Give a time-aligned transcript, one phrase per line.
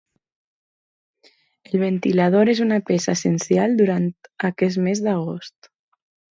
[1.73, 4.11] El ventilador és una peça essencial durant
[4.53, 5.75] aquest mes d'agost.